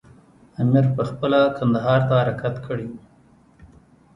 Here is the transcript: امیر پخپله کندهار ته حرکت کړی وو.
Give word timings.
امیر 0.61 0.85
پخپله 0.95 1.41
کندهار 1.57 2.01
ته 2.07 2.13
حرکت 2.21 2.55
کړی 2.65 2.85
وو. 2.89 2.99